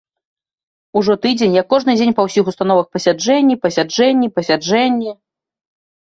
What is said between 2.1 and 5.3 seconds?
па ўсіх установах пасяджэнні, пасяджэнні, пасяджэнні.